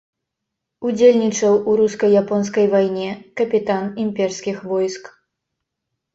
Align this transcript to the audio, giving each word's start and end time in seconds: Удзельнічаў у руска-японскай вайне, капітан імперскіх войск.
Удзельнічаў 0.91 1.53
у 1.73 1.75
руска-японскай 1.81 2.65
вайне, 2.73 3.09
капітан 3.43 3.83
імперскіх 4.07 4.57
войск. 4.73 5.03